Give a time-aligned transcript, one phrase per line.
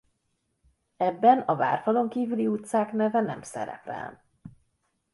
[0.97, 4.23] Ebben a várfalon kívüli utcák neve nem szerepel.